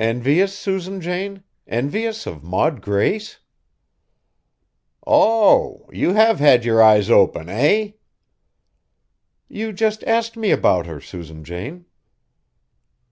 "Envious, 0.00 0.58
Susan 0.58 1.00
Jane, 1.00 1.44
envious 1.68 2.26
of 2.26 2.42
Maud 2.42 2.80
Grace?" 2.82 3.38
"Oh! 5.06 5.88
you 5.92 6.14
have 6.14 6.40
had 6.40 6.64
yer 6.64 6.82
eyes 6.82 7.08
open, 7.10 7.48
eh?" 7.48 7.92
"You 9.46 9.72
just 9.72 10.02
asked 10.02 10.36
me 10.36 10.50
about 10.50 10.86
her, 10.86 11.00
Susan 11.00 11.44
Jane." 11.44 11.84